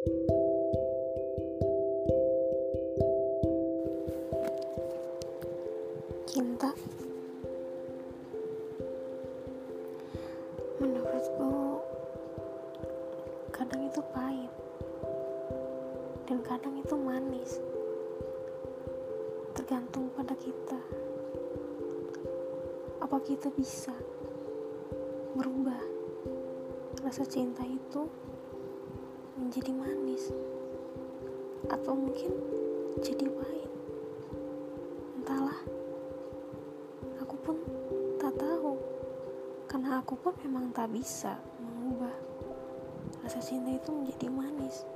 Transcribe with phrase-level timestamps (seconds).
[0.00, 0.16] Cinta.
[10.80, 11.84] Menurutku
[13.52, 14.48] kadang itu pahit.
[16.24, 17.60] Dan kadang itu manis.
[19.52, 20.80] Tergantung pada kita.
[23.04, 23.92] Apa kita bisa
[25.36, 25.84] merubah
[27.04, 28.08] rasa cinta itu
[29.50, 30.30] menjadi manis.
[31.66, 32.30] Atau mungkin
[33.02, 33.70] jadi pahit.
[35.18, 35.58] Entahlah.
[37.18, 37.58] Aku pun
[38.22, 38.78] tak tahu.
[39.66, 42.14] Karena aku pun memang tak bisa mengubah.
[43.26, 44.86] Rasa cinta itu menjadi manis